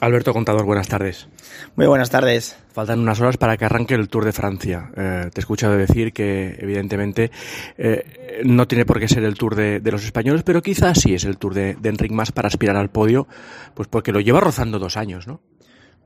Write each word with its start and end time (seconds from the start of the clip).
Alberto 0.00 0.32
Contador, 0.32 0.64
buenas 0.64 0.88
tardes. 0.88 1.28
Muy 1.76 1.86
buenas 1.86 2.08
tardes. 2.08 2.56
Faltan 2.72 3.00
unas 3.00 3.20
horas 3.20 3.36
para 3.36 3.58
que 3.58 3.66
arranque 3.66 3.94
el 3.94 4.08
Tour 4.08 4.24
de 4.24 4.32
Francia. 4.32 4.90
Eh, 4.96 5.28
te 5.30 5.40
he 5.40 5.42
escuchado 5.42 5.76
decir 5.76 6.14
que, 6.14 6.56
evidentemente, 6.58 7.30
eh, 7.76 8.40
no 8.44 8.66
tiene 8.66 8.86
por 8.86 8.98
qué 8.98 9.08
ser 9.08 9.24
el 9.24 9.34
Tour 9.34 9.54
de, 9.54 9.80
los 9.84 10.02
españoles, 10.02 10.42
pero 10.42 10.62
quizás 10.62 11.00
sí 11.00 11.14
es 11.14 11.24
el 11.24 11.36
Tour 11.36 11.52
de, 11.52 11.74
de 11.74 11.88
Enric 11.90 12.12
Mas 12.12 12.32
para 12.32 12.48
aspirar 12.48 12.76
al 12.76 12.88
podio, 12.88 13.28
pues 13.74 13.88
porque 13.88 14.10
lo 14.10 14.20
lleva 14.20 14.40
rozando 14.40 14.78
dos 14.78 14.96
años, 14.96 15.26
¿no? 15.26 15.40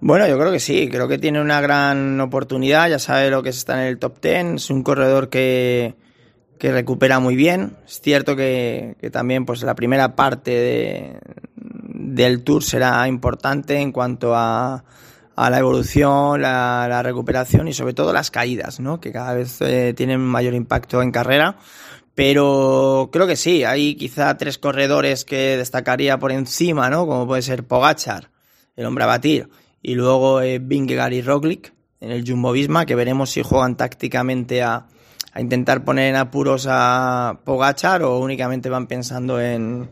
Bueno, 0.00 0.26
yo 0.26 0.36
creo 0.38 0.50
que 0.50 0.60
sí, 0.60 0.88
creo 0.90 1.06
que 1.06 1.18
tiene 1.18 1.40
una 1.40 1.60
gran 1.60 2.20
oportunidad, 2.20 2.90
ya 2.90 2.98
sabe 2.98 3.30
lo 3.30 3.44
que 3.44 3.50
es 3.50 3.58
estar 3.58 3.78
en 3.78 3.86
el 3.86 3.98
top 3.98 4.18
ten, 4.18 4.56
es 4.56 4.70
un 4.70 4.82
corredor 4.82 5.28
que, 5.28 5.94
que 6.58 6.72
recupera 6.72 7.20
muy 7.20 7.36
bien. 7.36 7.76
Es 7.86 8.00
cierto 8.00 8.34
que, 8.34 8.96
que 9.00 9.10
también 9.10 9.46
pues 9.46 9.62
la 9.62 9.76
primera 9.76 10.16
parte 10.16 10.50
de, 10.50 11.18
del 12.14 12.42
Tour 12.42 12.62
será 12.62 13.06
importante 13.08 13.78
en 13.78 13.92
cuanto 13.92 14.34
a, 14.34 14.84
a 15.36 15.50
la 15.50 15.58
evolución, 15.58 16.40
la, 16.40 17.02
recuperación 17.02 17.68
y 17.68 17.72
sobre 17.72 17.94
todo 17.94 18.12
las 18.12 18.30
caídas, 18.30 18.80
¿no? 18.80 19.00
que 19.00 19.12
cada 19.12 19.34
vez 19.34 19.60
eh, 19.60 19.94
tienen 19.96 20.20
mayor 20.20 20.54
impacto 20.54 21.02
en 21.02 21.10
carrera. 21.10 21.56
Pero 22.14 23.10
creo 23.12 23.26
que 23.26 23.34
sí, 23.34 23.64
hay 23.64 23.96
quizá 23.96 24.36
tres 24.36 24.58
corredores 24.58 25.24
que 25.24 25.56
destacaría 25.56 26.16
por 26.16 26.30
encima, 26.30 26.88
¿no? 26.88 27.08
Como 27.08 27.26
puede 27.26 27.42
ser 27.42 27.64
Pogachar, 27.64 28.30
el 28.76 28.86
hombre 28.86 29.02
a 29.02 29.08
batir, 29.08 29.48
y 29.82 29.96
luego 29.96 30.40
eh, 30.40 30.60
Vingegaard 30.60 31.12
y 31.12 31.22
Roglic 31.22 31.74
en 32.00 32.12
el 32.12 32.24
Jumbo 32.24 32.52
Visma, 32.52 32.86
que 32.86 32.94
veremos 32.94 33.30
si 33.30 33.42
juegan 33.42 33.76
tácticamente 33.76 34.62
a, 34.62 34.86
a 35.32 35.40
intentar 35.40 35.84
poner 35.84 36.10
en 36.10 36.14
apuros 36.14 36.68
a 36.70 37.40
Pogachar 37.42 38.04
o 38.04 38.20
únicamente 38.20 38.68
van 38.68 38.86
pensando 38.86 39.40
en, 39.40 39.90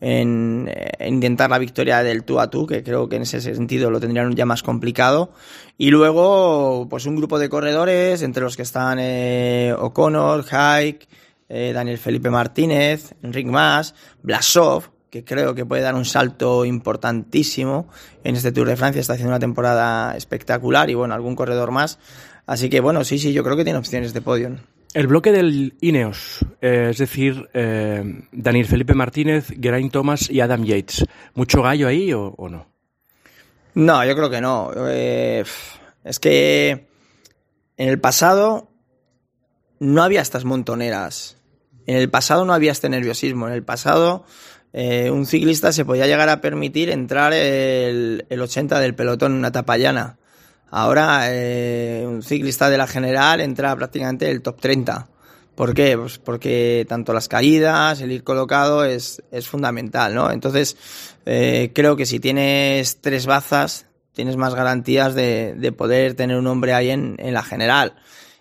en, 0.00 0.70
intentar 1.04 1.50
la 1.50 1.58
victoria 1.58 2.02
del 2.02 2.24
tú 2.24 2.40
a 2.40 2.50
tú, 2.50 2.66
que 2.66 2.82
creo 2.82 3.08
que 3.08 3.16
en 3.16 3.22
ese 3.22 3.40
sentido 3.40 3.90
lo 3.90 4.00
tendrían 4.00 4.34
ya 4.34 4.46
más 4.46 4.62
complicado. 4.62 5.32
Y 5.76 5.90
luego, 5.90 6.86
pues 6.88 7.06
un 7.06 7.16
grupo 7.16 7.38
de 7.38 7.48
corredores, 7.48 8.22
entre 8.22 8.42
los 8.42 8.56
que 8.56 8.62
están 8.62 8.98
eh, 9.00 9.74
O'Connor, 9.78 10.44
Haik, 10.50 11.06
eh, 11.48 11.72
Daniel 11.74 11.98
Felipe 11.98 12.30
Martínez, 12.30 13.14
Enric 13.22 13.46
Mas, 13.46 13.94
Blasov, 14.22 14.90
que 15.10 15.24
creo 15.24 15.54
que 15.54 15.66
puede 15.66 15.82
dar 15.82 15.94
un 15.94 16.04
salto 16.04 16.64
importantísimo 16.64 17.88
en 18.22 18.36
este 18.36 18.52
Tour 18.52 18.68
de 18.68 18.76
Francia, 18.76 19.00
está 19.00 19.14
haciendo 19.14 19.32
una 19.32 19.40
temporada 19.40 20.16
espectacular 20.16 20.88
y 20.88 20.94
bueno, 20.94 21.14
algún 21.14 21.34
corredor 21.34 21.72
más. 21.72 21.98
Así 22.46 22.70
que 22.70 22.80
bueno, 22.80 23.04
sí, 23.04 23.18
sí, 23.18 23.32
yo 23.32 23.42
creo 23.42 23.56
que 23.56 23.64
tiene 23.64 23.78
opciones 23.78 24.12
de 24.12 24.22
podio. 24.22 24.56
El 24.92 25.06
bloque 25.06 25.30
del 25.30 25.76
Ineos, 25.80 26.44
eh, 26.60 26.88
es 26.90 26.98
decir, 26.98 27.48
eh, 27.54 28.24
Daniel 28.32 28.66
Felipe 28.66 28.94
Martínez, 28.94 29.46
Geraint 29.60 29.92
Thomas 29.92 30.28
y 30.28 30.40
Adam 30.40 30.64
Yates. 30.64 31.04
¿Mucho 31.34 31.62
gallo 31.62 31.86
ahí 31.86 32.12
o, 32.12 32.34
no? 32.50 32.66
No, 33.74 34.04
yo 34.04 34.16
creo 34.16 34.30
que 34.30 34.40
no. 34.40 34.72
Eh, 34.88 35.44
es 36.02 36.18
que 36.18 36.88
en 37.76 37.88
el 37.88 38.00
pasado 38.00 38.68
no 39.78 40.02
había 40.02 40.22
estas 40.22 40.44
montoneras. 40.44 41.36
En 41.86 41.96
el 41.96 42.10
pasado 42.10 42.44
no 42.44 42.52
había 42.52 42.72
este 42.72 42.88
nerviosismo. 42.88 43.46
En 43.46 43.54
el 43.54 43.62
pasado 43.62 44.24
un 44.72 45.26
ciclista 45.26 45.72
se 45.72 45.84
podía 45.84 46.06
llegar 46.06 46.28
a 46.28 46.40
permitir 46.40 46.90
entrar 46.90 47.32
el, 47.32 48.26
el 48.28 48.40
80 48.40 48.78
del 48.80 48.94
pelotón 48.94 49.32
en 49.32 49.38
una 49.38 49.48
etapa 49.48 49.76
llana. 49.76 50.19
Ahora 50.70 51.22
eh, 51.26 52.04
un 52.06 52.22
ciclista 52.22 52.70
de 52.70 52.78
la 52.78 52.86
general 52.86 53.40
entra 53.40 53.74
prácticamente 53.76 54.30
el 54.30 54.42
top 54.42 54.60
30. 54.60 55.08
¿Por 55.54 55.74
qué? 55.74 55.98
Pues 55.98 56.18
porque 56.18 56.86
tanto 56.88 57.12
las 57.12 57.28
caídas, 57.28 58.00
el 58.00 58.12
ir 58.12 58.24
colocado 58.24 58.84
es, 58.84 59.22
es 59.30 59.46
fundamental, 59.46 60.14
¿no? 60.14 60.30
Entonces, 60.30 60.76
eh, 61.26 61.72
creo 61.74 61.96
que 61.96 62.06
si 62.06 62.20
tienes 62.20 63.00
tres 63.00 63.26
bazas, 63.26 63.86
tienes 64.12 64.36
más 64.36 64.54
garantías 64.54 65.14
de, 65.14 65.54
de 65.56 65.72
poder 65.72 66.14
tener 66.14 66.36
un 66.36 66.46
hombre 66.46 66.72
ahí 66.72 66.90
en, 66.90 67.16
en 67.18 67.34
la 67.34 67.42
general. 67.42 67.96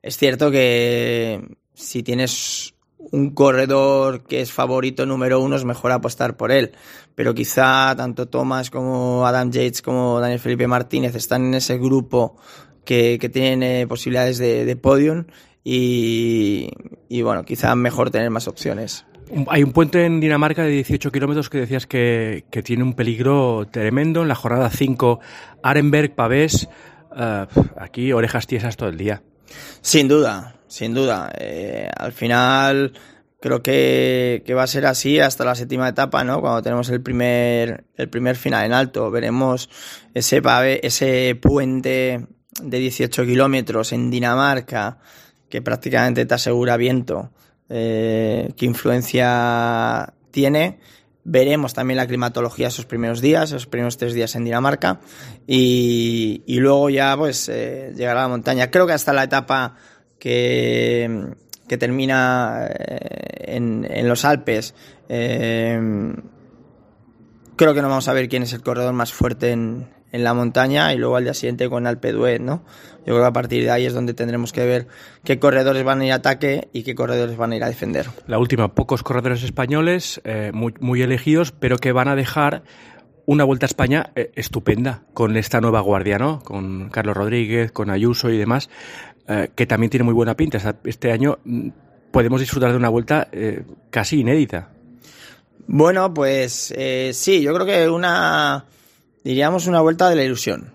Es 0.00 0.16
cierto 0.16 0.50
que 0.50 1.56
si 1.74 2.02
tienes 2.02 2.74
un 3.10 3.30
corredor 3.30 4.22
que 4.24 4.40
es 4.40 4.52
favorito 4.52 5.06
número 5.06 5.40
uno, 5.40 5.56
es 5.56 5.64
mejor 5.64 5.92
apostar 5.92 6.36
por 6.36 6.52
él. 6.52 6.72
Pero 7.14 7.34
quizá 7.34 7.94
tanto 7.96 8.28
Thomas 8.28 8.70
como 8.70 9.26
Adam 9.26 9.50
Yates 9.50 9.82
como 9.82 10.20
Daniel 10.20 10.40
Felipe 10.40 10.66
Martínez 10.66 11.14
están 11.14 11.44
en 11.46 11.54
ese 11.54 11.78
grupo 11.78 12.36
que, 12.84 13.18
que 13.20 13.28
tienen 13.28 13.88
posibilidades 13.88 14.38
de, 14.38 14.64
de 14.64 14.76
podium 14.76 15.24
y, 15.64 16.70
y, 17.08 17.22
bueno, 17.22 17.44
quizá 17.44 17.74
mejor 17.76 18.10
tener 18.10 18.30
más 18.30 18.48
opciones. 18.48 19.04
Hay 19.48 19.62
un 19.62 19.72
puente 19.72 20.04
en 20.04 20.20
Dinamarca 20.20 20.62
de 20.62 20.70
18 20.70 21.10
kilómetros 21.12 21.48
que 21.48 21.58
decías 21.58 21.86
que, 21.86 22.44
que, 22.50 22.62
tiene 22.62 22.82
un 22.82 22.94
peligro 22.94 23.66
tremendo. 23.70 24.22
En 24.22 24.28
la 24.28 24.34
jornada 24.34 24.68
5, 24.68 25.20
Arenberg, 25.62 26.14
Pavés, 26.14 26.68
uh, 27.12 27.46
aquí 27.78 28.12
orejas 28.12 28.46
tiesas 28.46 28.76
todo 28.76 28.88
el 28.88 28.98
día. 28.98 29.22
Sin 29.80 30.08
duda, 30.08 30.56
sin 30.72 30.94
duda. 30.94 31.30
Eh, 31.38 31.90
al 31.94 32.12
final 32.12 32.94
creo 33.40 33.62
que, 33.62 34.42
que, 34.46 34.54
va 34.54 34.62
a 34.62 34.66
ser 34.66 34.86
así 34.86 35.20
hasta 35.20 35.44
la 35.44 35.54
séptima 35.54 35.86
etapa, 35.88 36.24
¿no? 36.24 36.40
Cuando 36.40 36.62
tenemos 36.62 36.88
el 36.88 37.02
primer, 37.02 37.84
el 37.94 38.08
primer 38.08 38.36
final 38.36 38.64
en 38.64 38.72
alto. 38.72 39.10
Veremos 39.10 39.68
ese, 40.14 40.40
ese 40.82 41.34
puente 41.34 42.26
de 42.62 42.78
18 42.78 43.24
kilómetros 43.26 43.92
en 43.92 44.10
Dinamarca 44.10 44.98
que 45.50 45.60
prácticamente 45.60 46.24
te 46.24 46.34
asegura 46.34 46.78
viento. 46.78 47.30
Eh, 47.68 48.54
qué 48.56 48.64
influencia 48.64 50.14
tiene. 50.30 50.78
Veremos 51.24 51.74
también 51.74 51.98
la 51.98 52.06
climatología 52.06 52.68
esos 52.68 52.86
primeros 52.86 53.20
días, 53.20 53.50
esos 53.50 53.66
primeros 53.66 53.98
tres 53.98 54.14
días 54.14 54.34
en 54.36 54.44
Dinamarca. 54.44 55.00
Y, 55.46 56.42
luego 56.48 56.88
ya 56.88 57.14
pues 57.18 57.50
eh, 57.50 57.92
llegará 57.94 58.20
a 58.20 58.22
la 58.24 58.28
montaña. 58.30 58.70
Creo 58.70 58.86
que 58.86 58.94
hasta 58.94 59.12
la 59.12 59.24
etapa 59.24 59.76
que, 60.22 61.76
termina 61.78 62.68
eh, 62.68 63.56
en, 63.56 64.08
los 64.08 64.24
Alpes. 64.24 64.72
Eh, 65.08 66.14
creo 67.56 67.74
que 67.74 67.82
no 67.82 67.88
vamos 67.88 68.06
a 68.06 68.12
ver 68.12 68.28
quién 68.28 68.44
es 68.44 68.52
el 68.52 68.62
corredor 68.62 68.92
más 68.92 69.12
fuerte 69.12 69.50
en, 69.50 69.88
la 70.12 70.34
montaña 70.34 70.92
y 70.92 70.98
luego 70.98 71.16
al 71.16 71.24
día 71.24 71.32
siguiente 71.32 71.70
con 71.70 71.86
Alpe 71.86 72.12
d'Huez, 72.12 72.38
¿no? 72.38 72.62
Yo 72.98 73.14
creo 73.14 73.20
que 73.20 73.26
a 73.26 73.32
partir 73.32 73.64
de 73.64 73.70
ahí 73.70 73.86
es 73.86 73.94
donde 73.94 74.12
tendremos 74.12 74.52
que 74.52 74.66
ver 74.66 74.86
qué 75.24 75.38
corredores 75.38 75.82
van 75.84 76.02
a 76.02 76.04
ir 76.04 76.12
a 76.12 76.16
ataque 76.16 76.68
y 76.74 76.82
qué 76.82 76.94
corredores 76.94 77.38
van 77.38 77.52
a 77.52 77.56
ir 77.56 77.64
a 77.64 77.68
defender. 77.68 78.08
La 78.26 78.38
última, 78.38 78.74
pocos 78.74 79.02
corredores 79.02 79.42
españoles, 79.42 80.20
eh, 80.24 80.52
muy, 80.52 81.00
elegidos, 81.00 81.52
pero 81.52 81.78
que 81.78 81.92
van 81.92 82.08
a 82.08 82.14
dejar 82.14 82.62
una 83.24 83.44
vuelta 83.44 83.64
a 83.64 83.68
España 83.68 84.12
estupenda 84.14 85.04
con 85.14 85.38
esta 85.38 85.62
nueva 85.62 85.80
guardia, 85.80 86.18
¿no? 86.18 86.40
Con 86.40 86.90
Carlos 86.90 87.16
Rodríguez, 87.16 87.72
con 87.72 87.88
Ayuso 87.88 88.28
y 88.28 88.36
demás, 88.36 88.68
eh, 89.28 89.50
que 89.54 89.66
también 89.66 89.90
tiene 89.90 90.04
muy 90.04 90.14
buena 90.14 90.36
pinta. 90.36 90.58
Este 90.84 91.12
año 91.12 91.38
mm, 91.44 91.68
podemos 92.10 92.40
disfrutar 92.40 92.70
de 92.70 92.76
una 92.76 92.88
vuelta 92.88 93.28
eh, 93.32 93.62
casi 93.90 94.20
inédita. 94.20 94.70
Bueno, 95.66 96.12
pues 96.12 96.72
eh, 96.76 97.12
sí, 97.14 97.40
yo 97.40 97.54
creo 97.54 97.66
que 97.66 97.88
una, 97.88 98.64
diríamos, 99.22 99.66
una 99.66 99.80
vuelta 99.80 100.10
de 100.10 100.16
la 100.16 100.24
ilusión. 100.24 100.74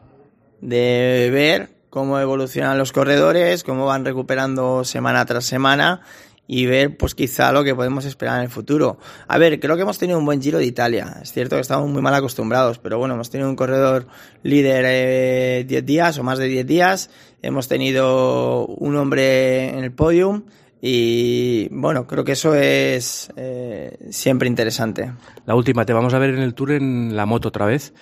De 0.62 1.30
ver 1.31 1.69
cómo 1.90 2.19
evolucionan 2.19 2.78
los 2.78 2.91
corredores, 2.91 3.63
cómo 3.63 3.85
van 3.85 4.06
recuperando 4.06 4.84
semana 4.84 5.25
tras 5.25 5.46
semana 5.46 6.02
y 6.47 6.66
ver 6.66 6.97
pues 6.97 7.13
quizá 7.13 7.52
lo 7.52 7.63
que 7.63 7.75
podemos 7.75 8.06
esperar 8.06 8.38
en 8.38 8.44
el 8.44 8.50
futuro. 8.50 8.97
A 9.28 9.38
ver, 9.38 9.59
creo 9.59 9.75
que 9.75 9.81
hemos 9.81 9.97
tenido 9.97 10.18
un 10.18 10.25
buen 10.25 10.41
Giro 10.41 10.58
de 10.58 10.66
Italia. 10.66 11.18
Es 11.22 11.34
cierto 11.34 11.56
que 11.56 11.62
estamos 11.62 11.90
muy 11.90 12.02
mal 12.02 12.16
acostumbrados, 12.16 12.80
pero 12.80 12.97
bueno, 12.97 13.16
hemos 13.16 13.30
tenido 13.30 13.50
un 13.50 13.56
corredor 13.56 14.08
líder 14.44 15.68
10 15.68 15.80
eh, 15.80 15.85
días 15.85 16.18
o 16.18 16.24
más 16.24 16.40
de 16.40 16.47
10 16.47 16.66
días. 16.66 17.09
Hemos 17.41 17.68
tenido 17.68 18.66
un 18.66 18.96
hombre 18.96 19.69
en 19.69 19.84
el 19.84 19.91
podium 19.91 20.44
y 20.81 21.67
bueno, 21.71 22.05
creo 22.05 22.23
que 22.23 22.33
eso 22.33 22.53
es 22.55 23.31
eh, 23.35 23.97
siempre 24.11 24.47
interesante. 24.47 25.11
La 25.45 25.55
última, 25.55 25.85
te 25.85 25.93
vamos 25.93 26.13
a 26.13 26.19
ver 26.19 26.31
en 26.31 26.39
el 26.39 26.53
tour 26.53 26.71
en 26.71 27.15
la 27.15 27.25
moto 27.25 27.49
otra 27.49 27.65
vez. 27.65 27.93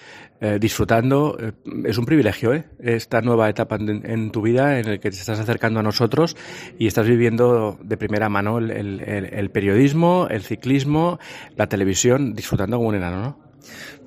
Eh, 0.41 0.57
disfrutando. 0.59 1.37
Eh, 1.39 1.53
es 1.85 1.97
un 1.97 2.05
privilegio, 2.05 2.53
¿eh? 2.53 2.65
Esta 2.79 3.21
nueva 3.21 3.49
etapa 3.49 3.77
en, 3.77 4.03
en, 4.05 4.31
tu 4.31 4.41
vida 4.41 4.79
en 4.79 4.87
el 4.89 4.99
que 4.99 5.09
te 5.09 5.15
estás 5.15 5.39
acercando 5.39 5.79
a 5.79 5.83
nosotros 5.83 6.35
y 6.77 6.87
estás 6.87 7.07
viviendo 7.07 7.79
de 7.81 7.95
primera 7.95 8.27
mano 8.27 8.57
el, 8.57 8.69
el, 8.69 8.99
el 9.01 9.49
periodismo, 9.49 10.27
el 10.29 10.43
ciclismo, 10.43 11.19
la 11.55 11.67
televisión, 11.67 12.33
disfrutando 12.33 12.75
como 12.75 12.89
un 12.89 12.95
enano, 12.95 13.21
¿no? 13.21 13.39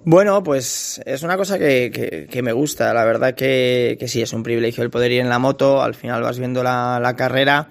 Bueno, 0.05 0.43
pues 0.43 1.01
es 1.07 1.23
una 1.23 1.39
cosa 1.39 1.59
que, 1.59 1.91
que, 1.91 2.27
que 2.31 2.43
me 2.43 2.53
gusta. 2.53 2.93
La 2.93 3.07
verdad 3.07 3.35
que, 3.35 3.97
que, 3.99 4.07
sí, 4.07 4.21
es 4.21 4.35
un 4.35 4.43
privilegio 4.43 4.85
el 4.85 4.91
poder 4.91 5.13
ir 5.13 5.21
en 5.21 5.31
la 5.31 5.39
moto. 5.39 5.83
Al 5.83 5.95
final 5.95 6.23
vas 6.23 6.39
viendo 6.39 6.63
la, 6.63 7.01
la 7.01 7.17
carrera 7.17 7.71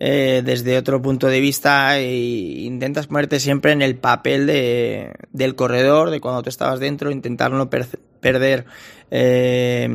eh, 0.00 0.42
desde 0.44 0.78
otro 0.78 1.02
punto 1.02 1.26
de 1.26 1.40
vista 1.40 1.98
e 1.98 2.62
intentas 2.62 3.08
ponerte 3.08 3.40
siempre 3.40 3.72
en 3.72 3.82
el 3.82 3.96
papel 3.96 4.46
de, 4.46 5.12
del 5.32 5.56
corredor, 5.56 6.10
de 6.10 6.20
cuando 6.20 6.42
tú 6.42 6.50
estabas 6.50 6.78
dentro, 6.78 7.10
intentar 7.10 7.50
no 7.50 7.68
per 7.68 7.86
perder 8.20 8.64
eh, 9.10 9.88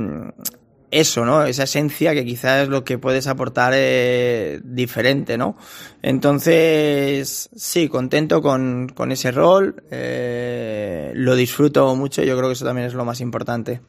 eso, 0.91 1.25
¿no? 1.25 1.43
Esa 1.45 1.63
esencia 1.63 2.13
que 2.13 2.25
quizás 2.25 2.63
es 2.63 2.69
lo 2.69 2.83
que 2.83 2.97
puedes 2.97 3.27
aportar 3.27 3.73
eh, 3.75 4.59
diferente, 4.63 5.37
¿no? 5.37 5.55
Entonces, 6.01 7.49
sí, 7.55 7.87
contento 7.87 8.41
con, 8.41 8.89
con 8.89 9.11
ese 9.11 9.31
rol, 9.31 9.83
lo 9.89 11.35
disfruto 11.35 11.95
mucho, 11.95 12.23
yo 12.23 12.35
creo 12.37 12.49
que 12.49 12.53
eso 12.53 12.65
también 12.65 12.87
es 12.87 12.93
lo 12.93 13.05
más 13.05 13.21
importante. 13.21 13.81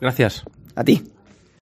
Gracias. 0.00 0.42
A 0.74 0.84
ti. 0.84 1.02